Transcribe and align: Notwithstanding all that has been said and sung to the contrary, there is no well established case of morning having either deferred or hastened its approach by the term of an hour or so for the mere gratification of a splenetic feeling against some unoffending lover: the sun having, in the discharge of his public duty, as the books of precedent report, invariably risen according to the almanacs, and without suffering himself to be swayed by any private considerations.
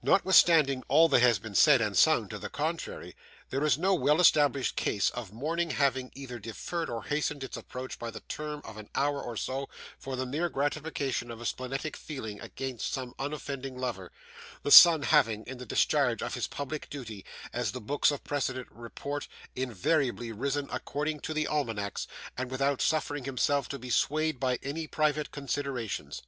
Notwithstanding 0.00 0.84
all 0.86 1.08
that 1.08 1.22
has 1.22 1.40
been 1.40 1.56
said 1.56 1.80
and 1.80 1.98
sung 1.98 2.28
to 2.28 2.38
the 2.38 2.48
contrary, 2.48 3.16
there 3.50 3.64
is 3.64 3.76
no 3.76 3.94
well 3.96 4.20
established 4.20 4.76
case 4.76 5.10
of 5.10 5.32
morning 5.32 5.70
having 5.70 6.12
either 6.14 6.38
deferred 6.38 6.88
or 6.88 7.02
hastened 7.06 7.42
its 7.42 7.56
approach 7.56 7.98
by 7.98 8.12
the 8.12 8.20
term 8.20 8.62
of 8.64 8.76
an 8.76 8.88
hour 8.94 9.20
or 9.20 9.36
so 9.36 9.68
for 9.98 10.14
the 10.14 10.24
mere 10.24 10.48
gratification 10.48 11.32
of 11.32 11.40
a 11.40 11.44
splenetic 11.44 11.96
feeling 11.96 12.40
against 12.40 12.92
some 12.92 13.12
unoffending 13.18 13.76
lover: 13.76 14.12
the 14.62 14.70
sun 14.70 15.02
having, 15.02 15.44
in 15.48 15.58
the 15.58 15.66
discharge 15.66 16.22
of 16.22 16.34
his 16.34 16.46
public 16.46 16.88
duty, 16.88 17.24
as 17.52 17.72
the 17.72 17.80
books 17.80 18.12
of 18.12 18.22
precedent 18.22 18.68
report, 18.70 19.26
invariably 19.56 20.30
risen 20.30 20.68
according 20.70 21.18
to 21.18 21.34
the 21.34 21.48
almanacs, 21.48 22.06
and 22.38 22.52
without 22.52 22.80
suffering 22.80 23.24
himself 23.24 23.68
to 23.68 23.80
be 23.80 23.90
swayed 23.90 24.38
by 24.38 24.60
any 24.62 24.86
private 24.86 25.32
considerations. 25.32 26.22